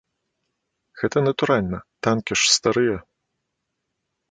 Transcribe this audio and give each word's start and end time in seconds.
Гэта 1.01 1.17
натуральна, 1.27 1.79
танкі 2.09 2.33
ж 2.43 2.51
старыя. 2.57 2.97